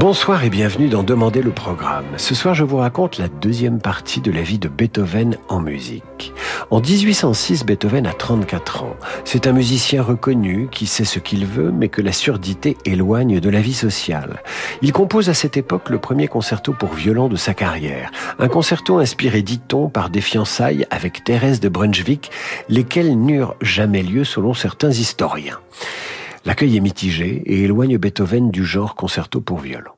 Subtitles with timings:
[0.00, 2.06] Bonsoir et bienvenue dans Demander le programme.
[2.16, 6.32] Ce soir, je vous raconte la deuxième partie de la vie de Beethoven en musique.
[6.70, 8.96] En 1806, Beethoven a 34 ans.
[9.26, 13.50] C'est un musicien reconnu qui sait ce qu'il veut, mais que la surdité éloigne de
[13.50, 14.42] la vie sociale.
[14.80, 18.10] Il compose à cette époque le premier concerto pour violon de sa carrière.
[18.38, 22.30] Un concerto inspiré, dit-on, par des fiançailles avec Thérèse de Brunswick,
[22.70, 25.58] lesquelles n'eurent jamais lieu selon certains historiens.
[26.44, 29.92] L'accueil est mitigé et éloigne Beethoven du genre concerto pour violon.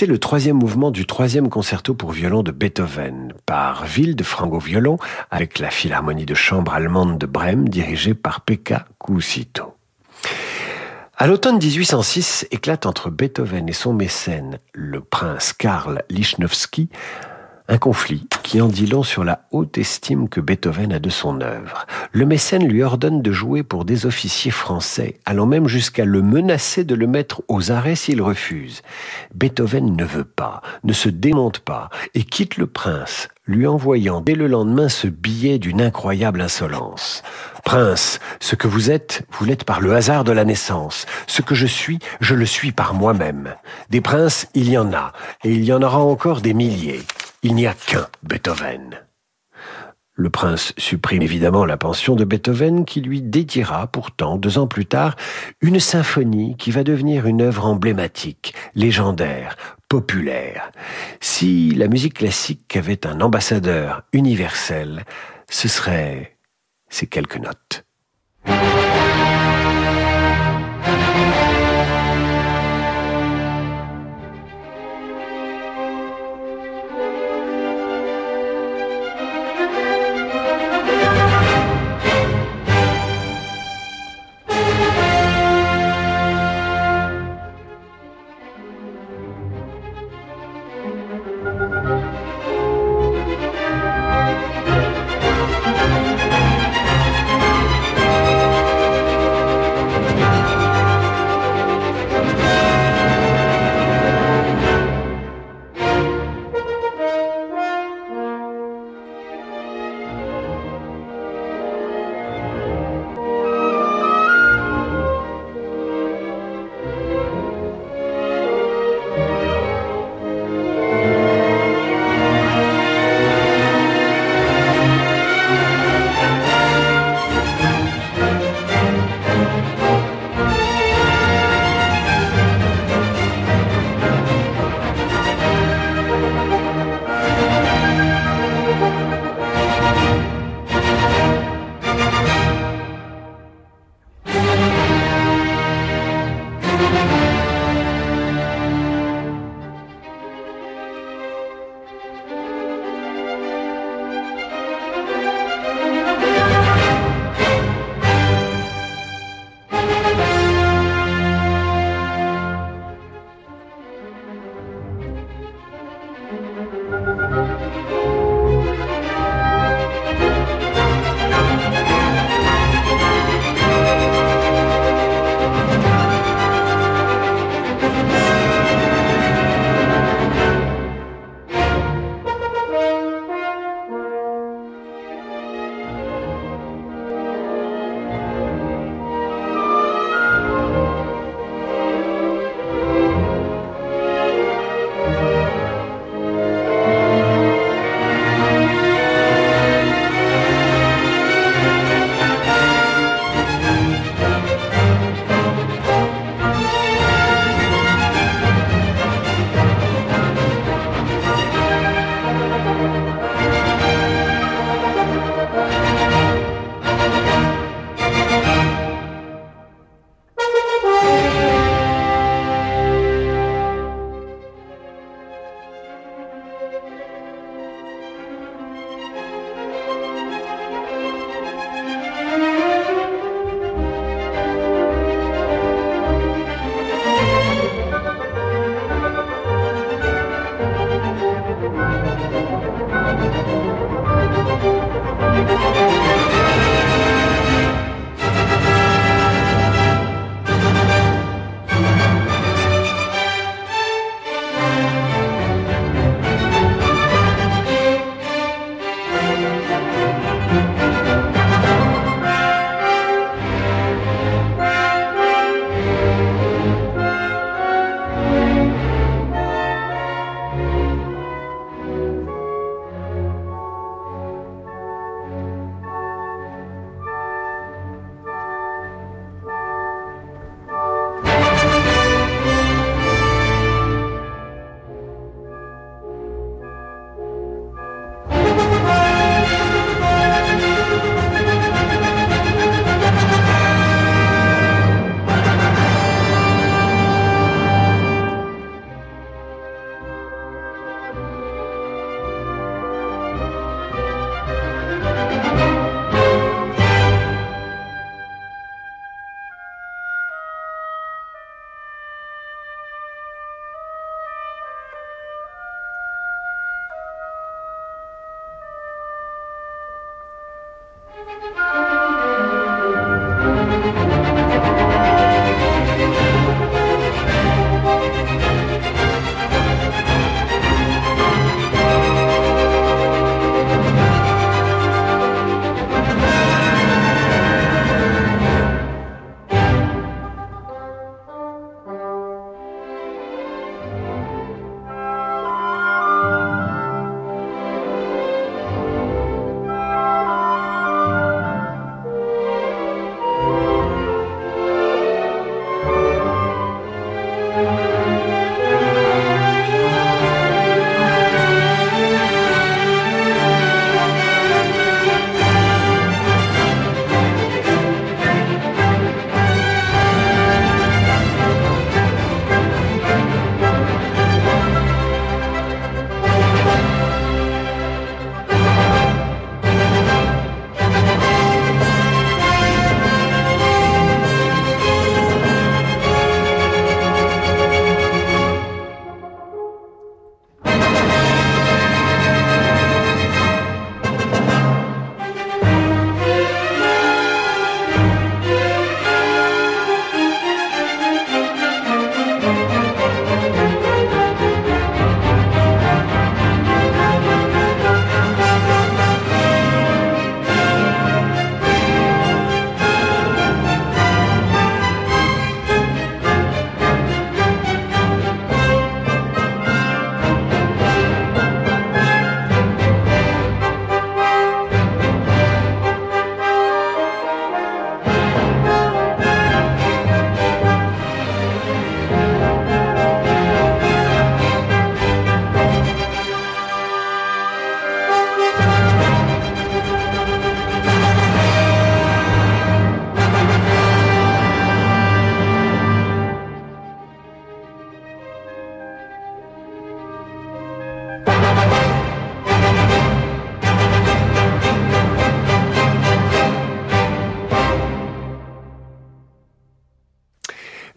[0.00, 4.96] C'était le troisième mouvement du troisième concerto pour violon de Beethoven, par Wilde Frango-Violon,
[5.30, 9.74] avec la Philharmonie de chambre allemande de Brême, dirigée par Pekka Kuusito.
[11.18, 16.88] À l'automne 1806 éclate entre Beethoven et son mécène, le prince Karl Lichnowsky,
[17.70, 21.40] un conflit qui en dit long sur la haute estime que Beethoven a de son
[21.40, 21.86] œuvre.
[22.10, 26.82] Le mécène lui ordonne de jouer pour des officiers français, allant même jusqu'à le menacer
[26.82, 28.82] de le mettre aux arrêts s'il refuse.
[29.36, 34.34] Beethoven ne veut pas, ne se démonte pas, et quitte le prince, lui envoyant dès
[34.34, 37.22] le lendemain ce billet d'une incroyable insolence.
[37.64, 41.06] Prince, ce que vous êtes, vous l'êtes par le hasard de la naissance.
[41.28, 43.54] Ce que je suis, je le suis par moi-même.
[43.90, 45.12] Des princes, il y en a,
[45.44, 47.02] et il y en aura encore des milliers.
[47.42, 49.00] Il n'y a qu'un Beethoven.
[50.12, 54.84] Le prince supprime évidemment la pension de Beethoven qui lui dédiera pourtant, deux ans plus
[54.84, 55.16] tard,
[55.62, 59.56] une symphonie qui va devenir une œuvre emblématique, légendaire,
[59.88, 60.70] populaire.
[61.20, 65.06] Si la musique classique avait un ambassadeur universel,
[65.48, 66.36] ce serait
[66.90, 67.86] ces quelques notes.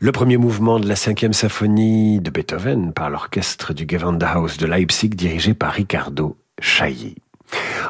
[0.04, 5.12] Le premier mouvement de la cinquième symphonie de Beethoven par l'orchestre du Gewandhaus de Leipzig
[5.12, 7.16] dirigé par Riccardo Chailly.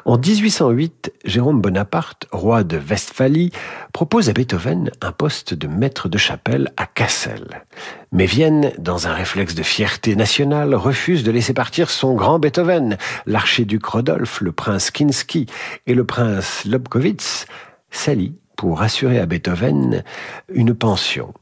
[0.06, 3.52] En 1808, Jérôme Bonaparte, roi de Westphalie,
[3.93, 7.63] propose à Beethoven un poste de maître de chapelle à Kassel.
[8.12, 12.99] Mais Vienne, dans un réflexe de fierté nationale, refuse de laisser partir son grand Beethoven,
[13.26, 15.47] l'archiduc Rodolphe, le prince Kinsky
[15.88, 17.47] et le prince Lobkowitz,
[17.89, 20.04] s'allient pour assurer à Beethoven
[20.54, 21.34] une pension.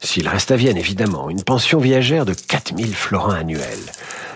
[0.00, 3.92] S'il reste à Vienne, évidemment, une pension viagère de 4000 florins annuels.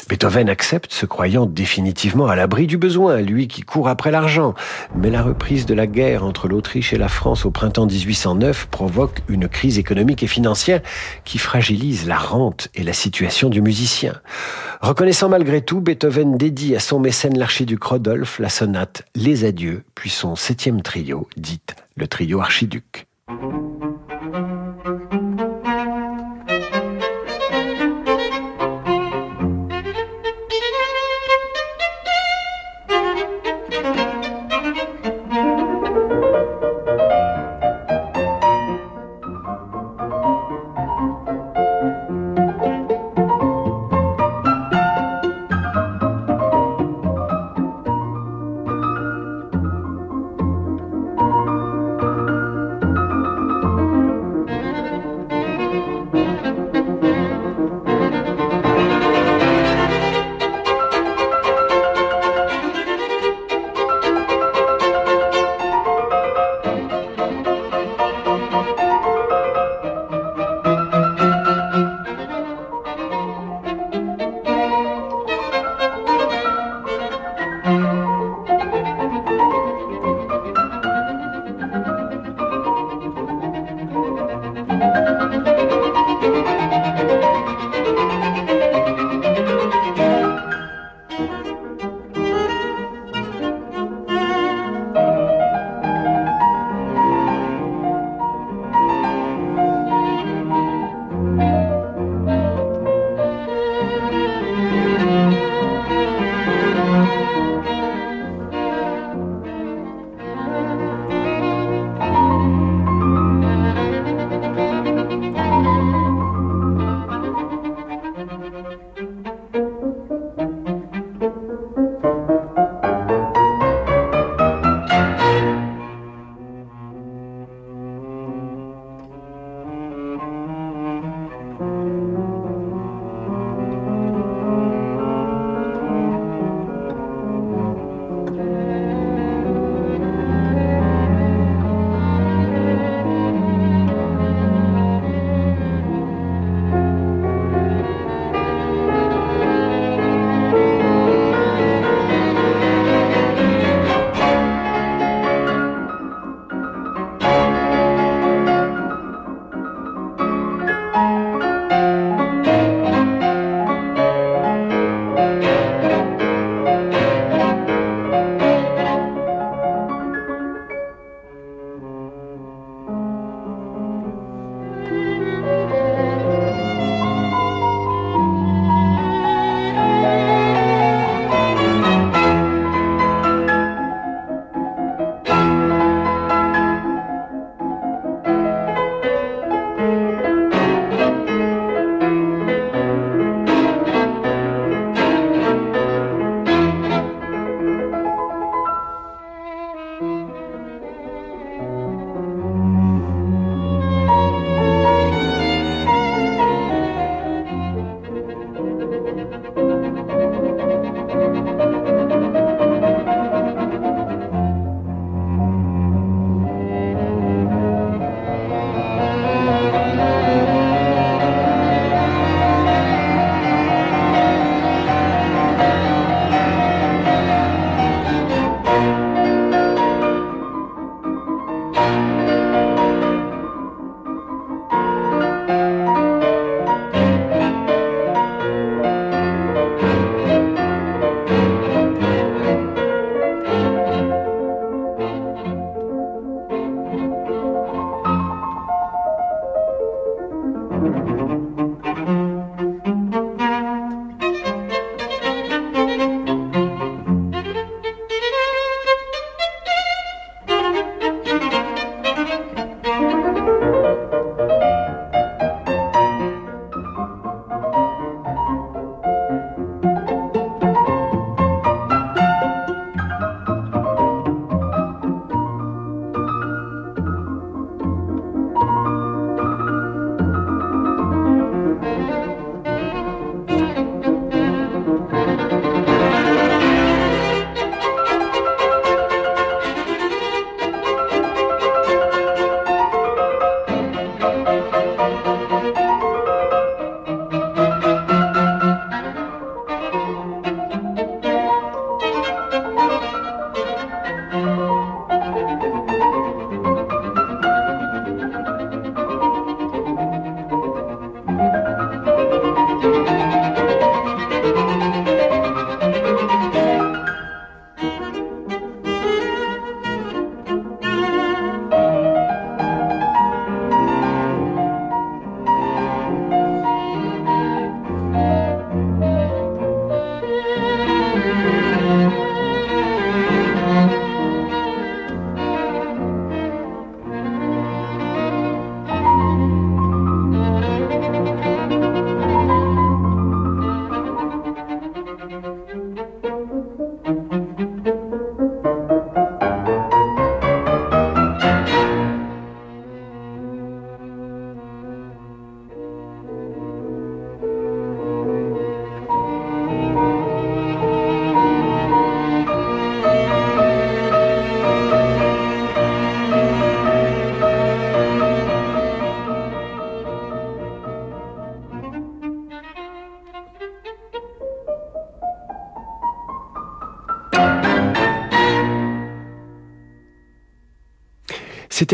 [0.09, 4.55] Beethoven accepte, se croyant définitivement à l'abri du besoin, lui qui court après l'argent.
[4.97, 9.21] Mais la reprise de la guerre entre l'Autriche et la France au printemps 1809 provoque
[9.29, 10.83] une crise économique et financière
[11.25, 14.21] qui fragilise la rente et la situation du musicien.
[14.81, 20.11] Reconnaissant malgré tout, Beethoven dédie à son mécène l'archiduc Rodolphe la sonate Les Adieux, puis
[20.11, 23.07] son septième trio, dite le trio archiduc.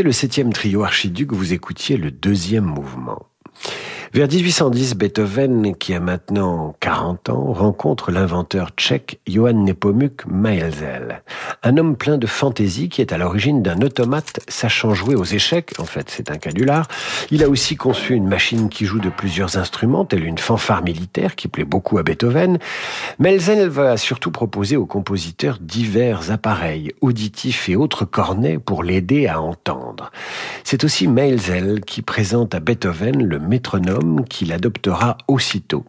[0.05, 3.27] Le septième trio archiduc, vous écoutiez le deuxième mouvement.
[4.13, 11.25] Vers 1810, Beethoven, qui a maintenant 40 ans, rencontre l'inventeur tchèque Johann Nepomuk Maelzel,
[11.63, 15.73] un homme plein de fantaisie qui est à l'origine d'un automate sachant jouer aux échecs,
[15.79, 16.87] en fait c'est un canular.
[17.31, 21.37] Il a aussi conçu une machine qui joue de plusieurs instruments, telle une fanfare militaire
[21.37, 22.59] qui plaît beaucoup à Beethoven.
[23.19, 29.41] Maelzel va surtout proposer aux compositeurs divers appareils auditifs et autres cornets pour l'aider à
[29.41, 30.11] entendre.
[30.65, 35.85] C'est aussi Maelzel qui présente à Beethoven le métronome qu'il adoptera aussitôt.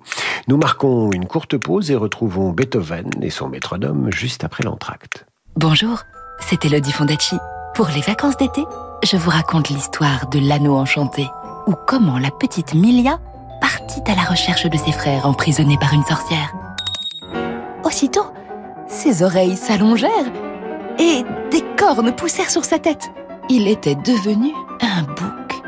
[0.48, 5.29] Nous marquons une courte pause et retrouvons Beethoven et son métronome juste après l'entracte.
[5.62, 6.04] Bonjour,
[6.40, 7.36] c'est Elodie Fondacci.
[7.76, 8.64] Pour les vacances d'été,
[9.04, 11.28] je vous raconte l'histoire de l'anneau enchanté,
[11.68, 13.20] ou comment la petite Milia
[13.60, 16.54] partit à la recherche de ses frères emprisonnés par une sorcière.
[17.84, 18.28] Aussitôt,
[18.88, 20.32] ses oreilles s'allongèrent
[20.98, 23.12] et des cornes poussèrent sur sa tête.
[23.50, 25.62] Il était devenu un bouc.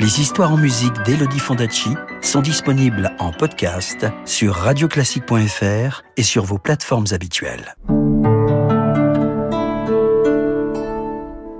[0.00, 1.90] Les histoires en musique d'Elodie Fondacci
[2.22, 7.74] sont disponibles en podcast sur radioclassique.fr et sur vos plateformes habituelles.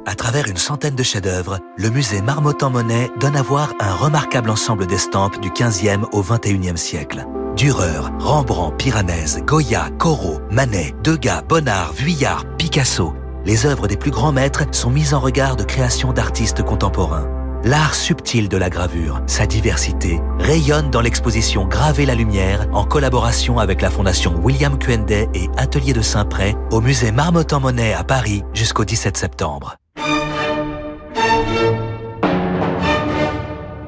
[0.09, 4.87] À travers une centaine de chefs-d'œuvre, le musée Marmottan-Monet donne à voir un remarquable ensemble
[4.87, 7.27] d'estampes du 15e au 21e siècle.
[7.57, 13.13] Dürer, Rembrandt, Piranèse, Goya, Corot, Manet, Degas, Bonnard, Vuillard, Picasso.
[13.45, 17.29] Les œuvres des plus grands maîtres sont mises en regard de créations d'artistes contemporains.
[17.65, 23.59] L'art subtil de la gravure, sa diversité, rayonne dans l'exposition Graver la lumière en collaboration
[23.59, 28.87] avec la Fondation William Quenday et Atelier de Saint-Pré au musée Marmottan-Monet à Paris jusqu'au
[28.87, 29.77] 17 septembre.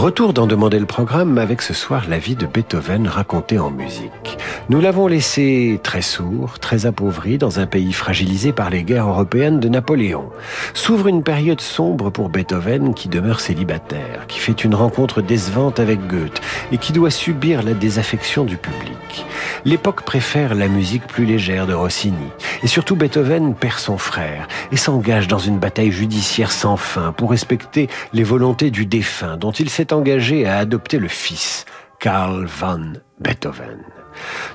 [0.00, 4.38] Retour d'en demander le programme avec ce soir la vie de Beethoven racontée en musique.
[4.70, 9.60] Nous l'avons laissé très sourd, très appauvri dans un pays fragilisé par les guerres européennes
[9.60, 10.30] de Napoléon.
[10.72, 16.06] S'ouvre une période sombre pour Beethoven qui demeure célibataire, qui fait une rencontre décevante avec
[16.06, 16.40] Goethe
[16.72, 19.26] et qui doit subir la désaffection du public.
[19.66, 22.16] L'époque préfère la musique plus légère de Rossini.
[22.62, 27.30] Et surtout Beethoven perd son frère et s'engage dans une bataille judiciaire sans fin pour
[27.30, 31.64] respecter les volontés du défunt dont il s'est engagé à adopter le fils,
[31.98, 33.78] Karl van Beethoven.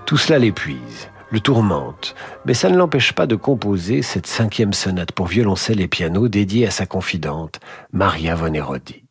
[0.06, 5.12] Tout cela l'épuise, le tourmente, mais ça ne l'empêche pas de composer cette cinquième sonate
[5.12, 7.60] pour violoncelle et piano dédiée à sa confidente,
[7.92, 9.05] Maria von Herodi.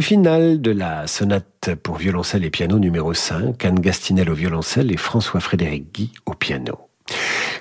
[0.00, 4.90] Le final de la sonate pour violoncelle et piano numéro 5, Anne Gastinel au violoncelle
[4.90, 6.88] et François-Frédéric Guy au piano.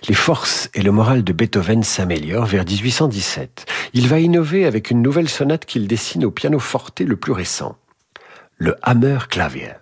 [0.08, 3.66] Les forces et le moral de Beethoven s'améliorent vers 1817.
[3.94, 7.76] Il va innover avec une nouvelle sonate qu'il dessine au piano forte le plus récent,
[8.56, 9.74] le Hammer Clavier.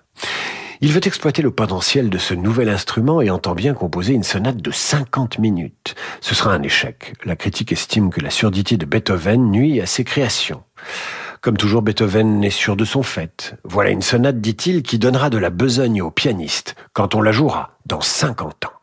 [0.82, 4.58] Il veut exploiter le potentiel de ce nouvel instrument et entend bien composer une sonate
[4.58, 5.94] de 50 minutes.
[6.22, 7.14] Ce sera un échec.
[7.24, 10.64] La critique estime que la surdité de Beethoven nuit à ses créations.
[11.48, 13.56] Comme toujours, Beethoven est sûr de son fait.
[13.64, 17.78] Voilà une sonate, dit-il, qui donnera de la besogne au pianiste quand on la jouera
[17.86, 18.77] dans 50 ans.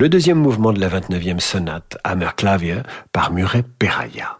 [0.00, 4.38] Le deuxième mouvement de la 29e sonate, Hammerklavier, par Muret Peraya.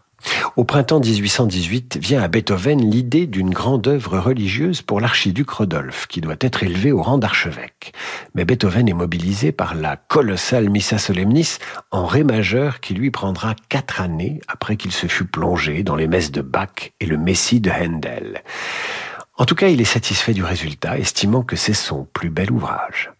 [0.54, 6.20] Au printemps 1818 vient à Beethoven l'idée d'une grande œuvre religieuse pour l'archiduc Rodolphe, qui
[6.20, 7.92] doit être élevé au rang d'archevêque.
[8.36, 11.58] Mais Beethoven est mobilisé par la colossale Missa Solemnis
[11.90, 16.06] en ré majeur qui lui prendra quatre années après qu'il se fut plongé dans les
[16.06, 18.44] messes de Bach et le Messie de Handel.
[19.36, 23.10] En tout cas, il est satisfait du résultat, estimant que c'est son plus bel ouvrage.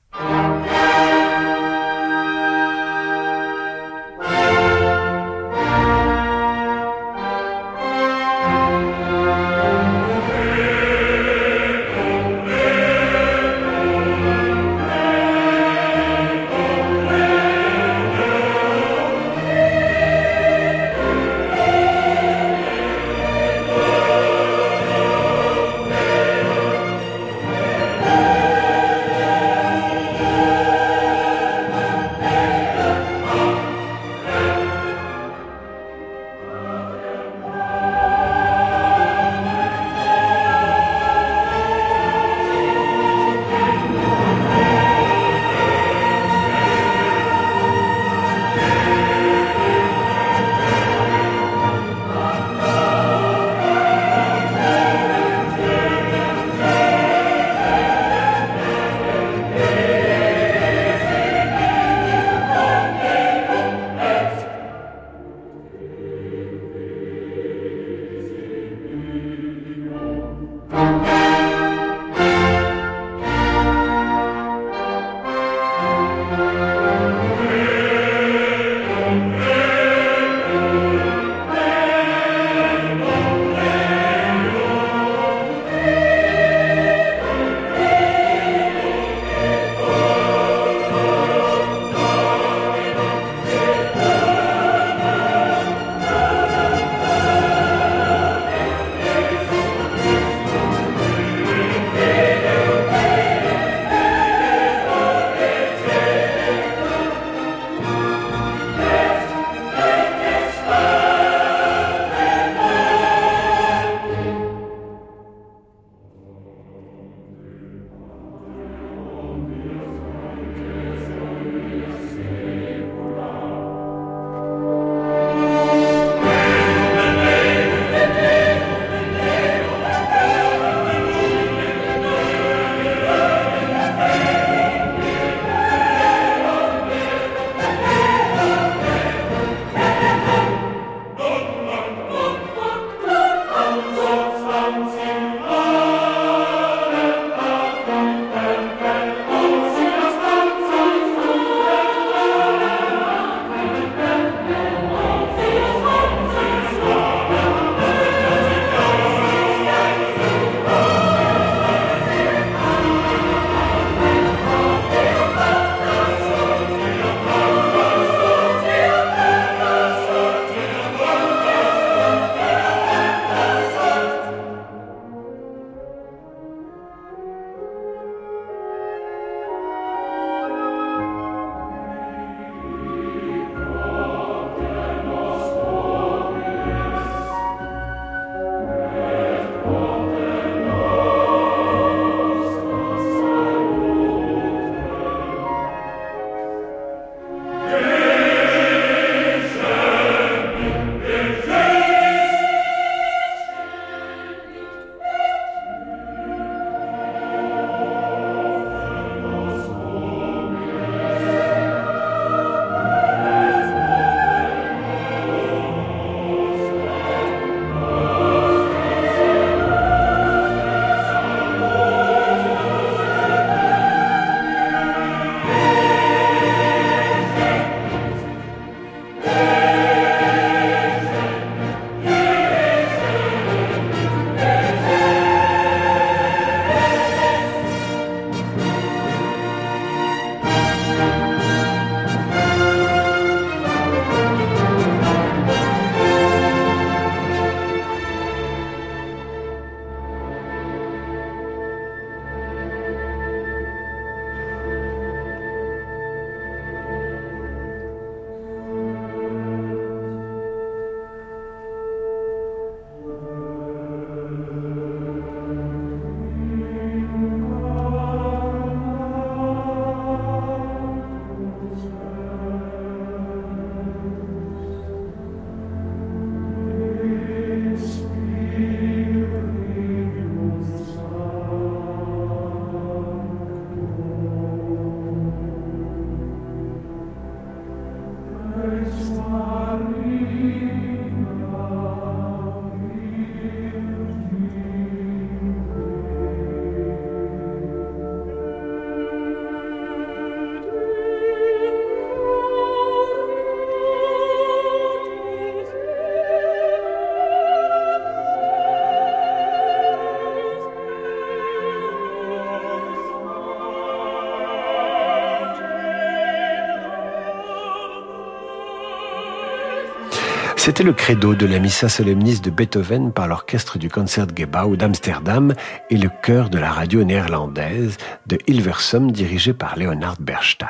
[320.69, 325.55] C'était le credo de la Missa Solemnis de Beethoven par l'orchestre du Concertgebouw d'Amsterdam
[325.89, 327.97] et le chœur de la radio néerlandaise
[328.27, 330.69] de Hilversum dirigé par Leonard Bernstein.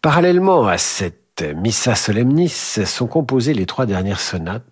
[0.00, 4.71] Parallèlement à cette Missa Solemnis sont composées les trois dernières sonates,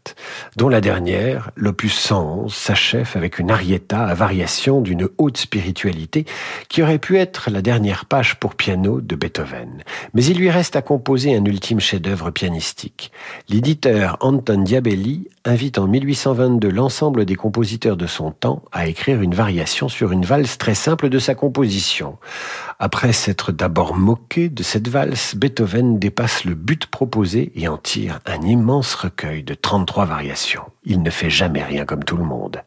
[0.57, 6.25] dont la dernière, l'opus 111, s'achève avec une arietta à variation d'une haute spiritualité
[6.69, 9.83] qui aurait pu être la dernière page pour piano de Beethoven.
[10.15, 13.13] Mais il lui reste à composer un ultime chef-d'œuvre pianistique.
[13.49, 19.35] L'éditeur Anton Diabelli invite en 1822 l'ensemble des compositeurs de son temps à écrire une
[19.35, 22.19] variation sur une valse très simple de sa composition.
[22.79, 28.21] Après s'être d'abord moqué de cette valse, Beethoven dépasse le but proposé et en tire
[28.27, 30.65] un immense recueil de 33 variations.
[30.85, 32.63] Il ne fait jamais rien comme tout le monde.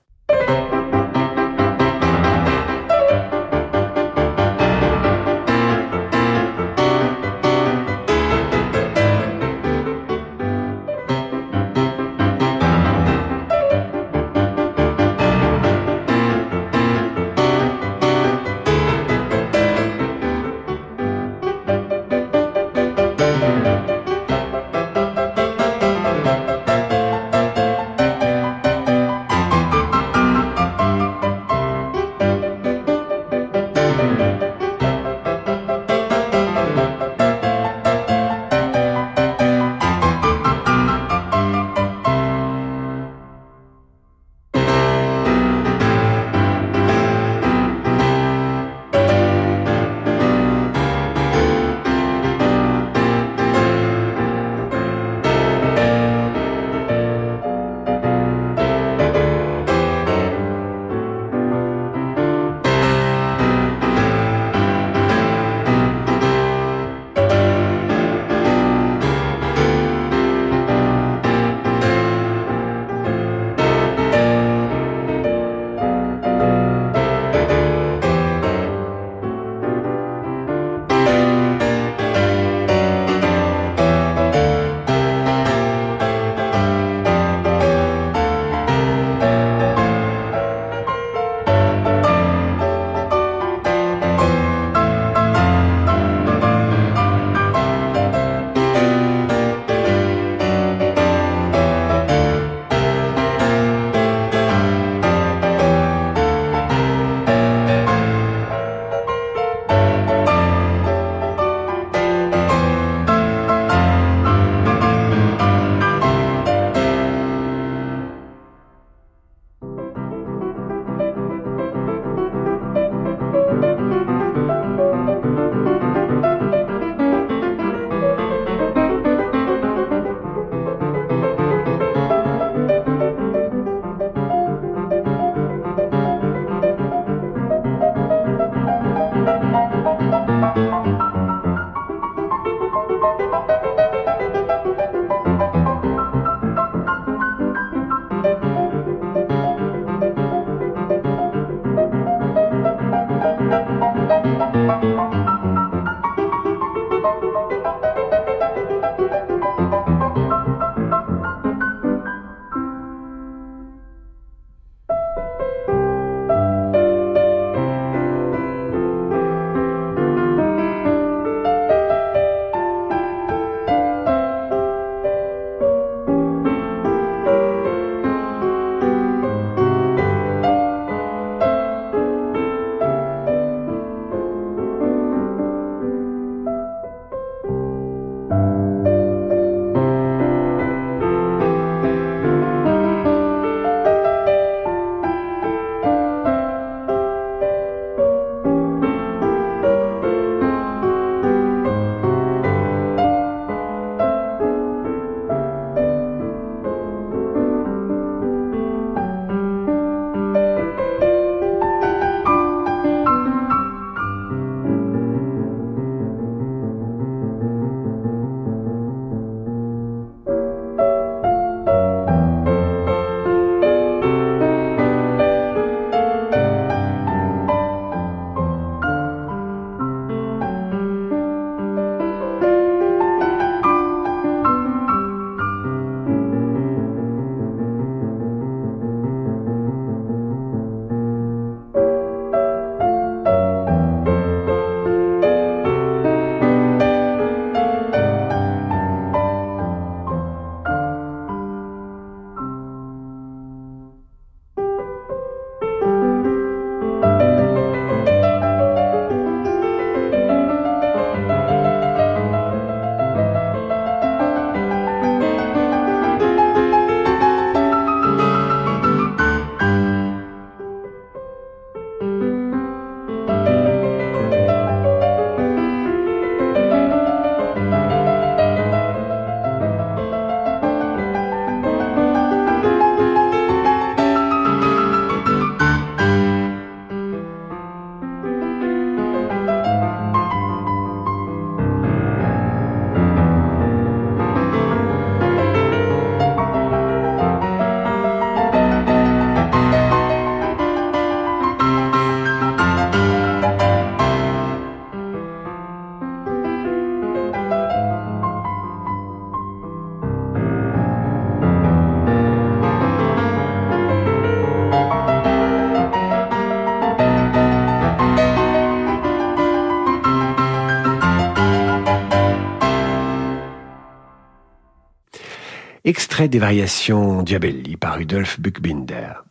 [326.30, 329.24] Des variations Diabelli par Rudolf Buchbinder.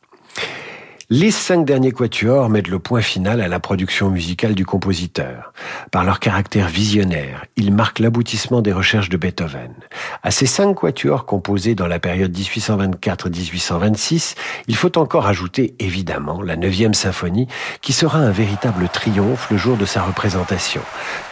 [1.09, 5.52] Les cinq derniers quatuors mettent le point final à la production musicale du compositeur.
[5.93, 9.75] Par leur caractère visionnaire, ils marquent l'aboutissement des recherches de Beethoven.
[10.23, 14.37] À ces cinq quatuors composés dans la période 1824-1826,
[14.69, 17.47] il faut encore ajouter évidemment la neuvième symphonie
[17.83, 20.81] qui sera un véritable triomphe le jour de sa représentation,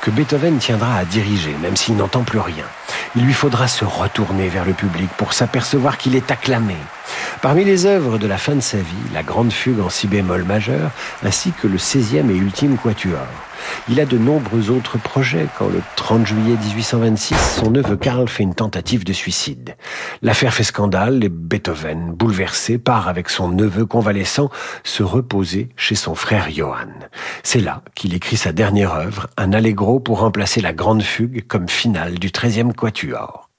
[0.02, 2.66] que Beethoven tiendra à diriger même s'il n'entend plus rien.
[3.16, 6.76] Il lui faudra se retourner vers le public pour s'apercevoir qu'il est acclamé.
[7.40, 10.44] Parmi les œuvres de la fin de sa vie, la Grande Fugue en si bémol
[10.44, 10.90] majeur,
[11.24, 13.26] ainsi que le 16e et ultime quatuor.
[13.88, 18.42] Il a de nombreux autres projets quand le 30 juillet 1826, son neveu Karl fait
[18.42, 19.76] une tentative de suicide.
[20.22, 24.50] L'affaire fait scandale et Beethoven, bouleversé, part avec son neveu convalescent
[24.84, 27.08] se reposer chez son frère Johann.
[27.42, 31.68] C'est là qu'il écrit sa dernière œuvre, un allegro pour remplacer la grande fugue comme
[31.68, 33.49] finale du 13e quatuor.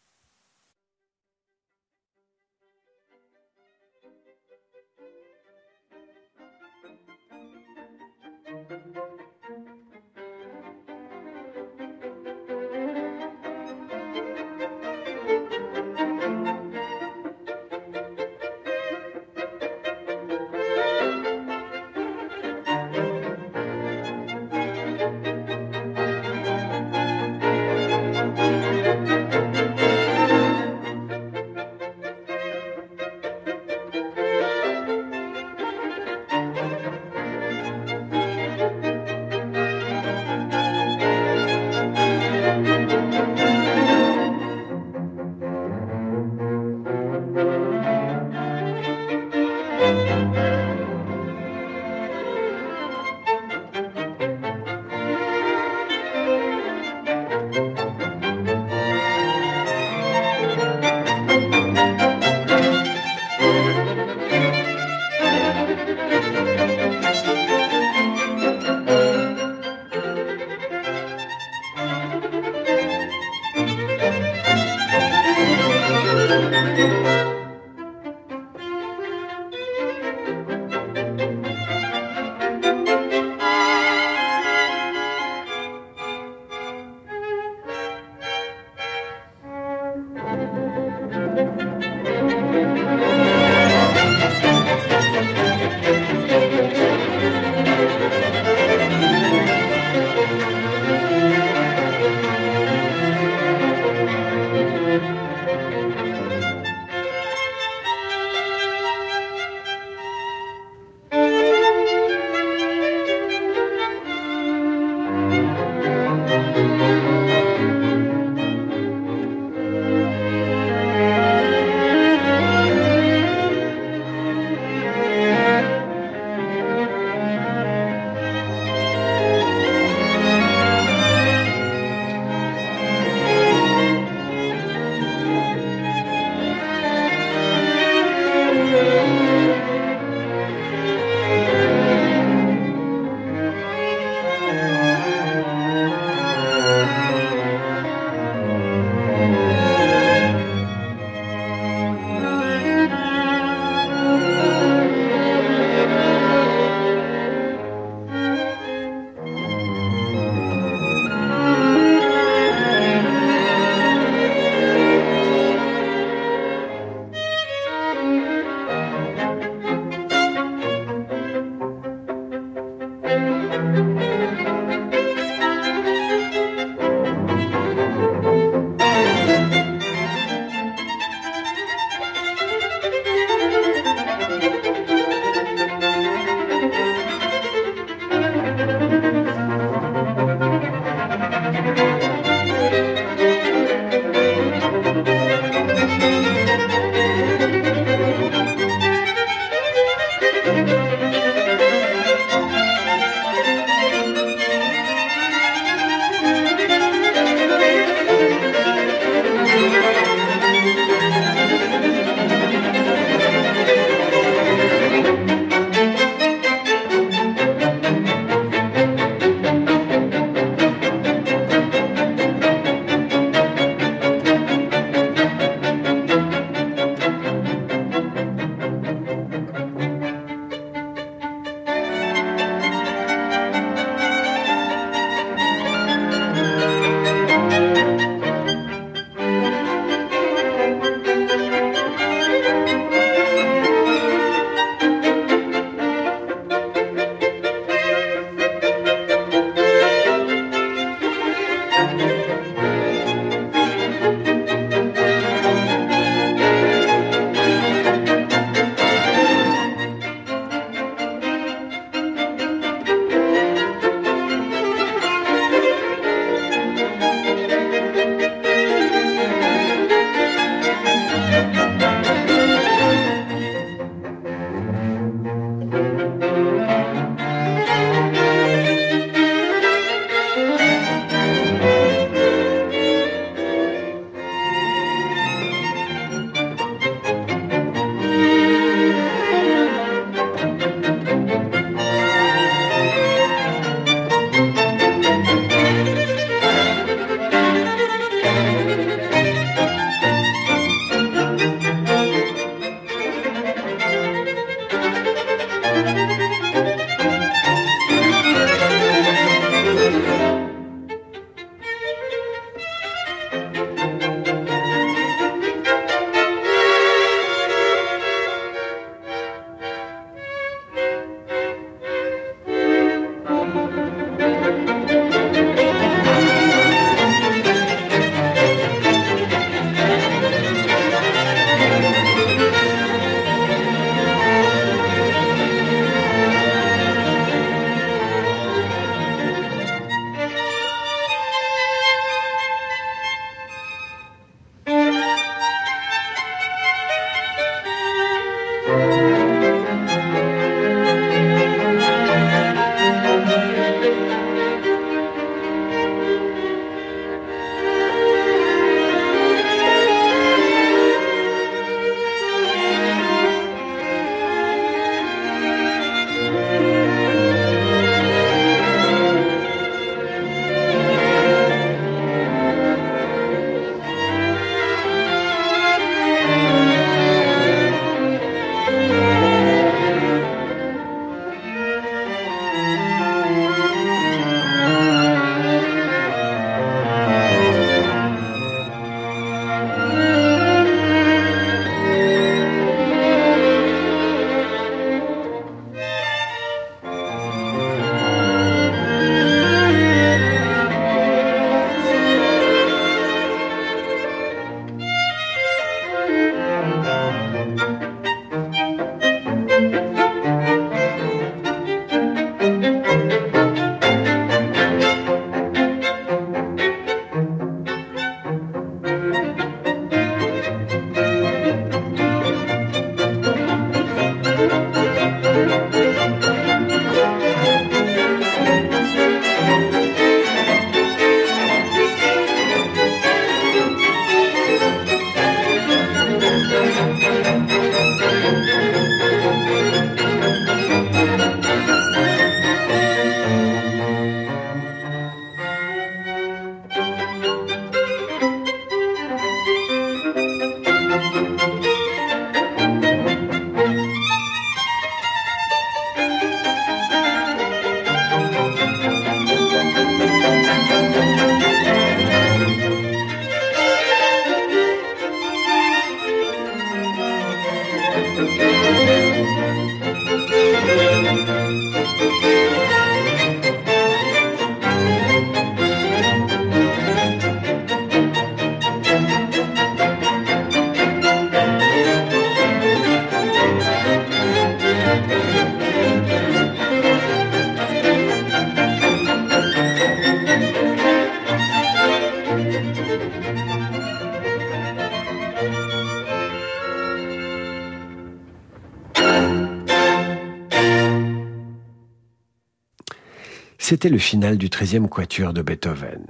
[503.71, 506.01] C'était le final du 13e quatuor de Beethoven.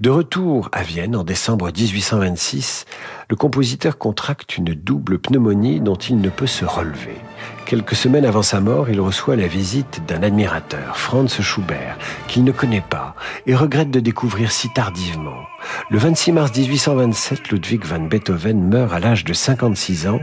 [0.00, 2.86] De retour à Vienne en décembre 1826,
[3.28, 7.18] le compositeur contracte une double pneumonie dont il ne peut se relever.
[7.66, 11.98] Quelques semaines avant sa mort, il reçoit la visite d'un admirateur, Franz Schubert,
[12.28, 13.14] qu'il ne connaît pas
[13.46, 15.42] et regrette de découvrir si tardivement.
[15.90, 20.20] Le 26 mars 1827, Ludwig van Beethoven meurt à l'âge de 56 ans,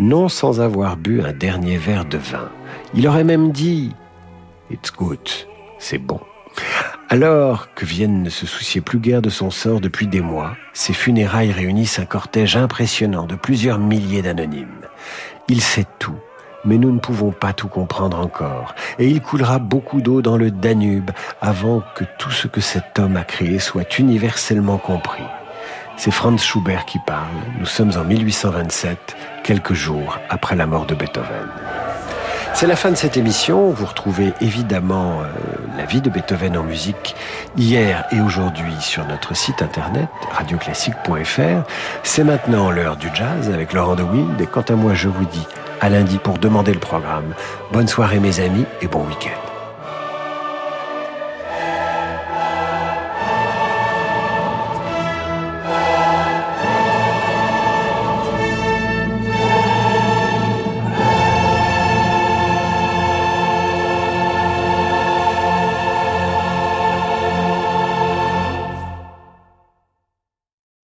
[0.00, 2.50] non sans avoir bu un dernier verre de vin.
[2.94, 3.94] Il aurait même dit
[4.72, 5.20] It's good
[5.82, 6.20] c'est bon.
[7.08, 10.94] Alors que Vienne ne se souciait plus guère de son sort depuis des mois, ses
[10.94, 14.86] funérailles réunissent un cortège impressionnant de plusieurs milliers d'anonymes.
[15.48, 16.18] Il sait tout,
[16.64, 20.50] mais nous ne pouvons pas tout comprendre encore, et il coulera beaucoup d'eau dans le
[20.50, 25.24] Danube avant que tout ce que cet homme a créé soit universellement compris.
[25.96, 27.28] C'est Franz Schubert qui parle,
[27.58, 31.48] nous sommes en 1827, quelques jours après la mort de Beethoven.
[32.54, 33.70] C'est la fin de cette émission.
[33.70, 35.26] Vous retrouvez évidemment euh,
[35.76, 37.16] la vie de Beethoven en musique
[37.56, 41.66] hier et aujourd'hui sur notre site internet radioclassique.fr.
[42.02, 45.24] C'est maintenant l'heure du jazz avec Laurent de Wild et quant à moi je vous
[45.24, 45.46] dis
[45.80, 47.34] à lundi pour demander le programme.
[47.72, 49.51] Bonne soirée mes amis et bon week-end.